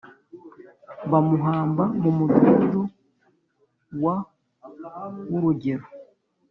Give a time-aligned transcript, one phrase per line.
[1.11, 2.81] bamuhamba mu mudugudu
[4.03, 4.15] wa
[5.29, 5.85] w’urugero